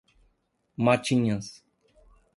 [0.85, 1.47] Matinhas